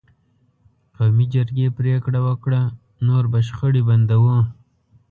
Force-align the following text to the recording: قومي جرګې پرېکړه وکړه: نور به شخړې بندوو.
قومي 0.95 1.25
جرګې 1.35 1.67
پرېکړه 1.77 2.19
وکړه: 2.27 2.61
نور 3.05 3.23
به 3.31 3.39
شخړې 3.47 3.81
بندوو. 3.89 4.37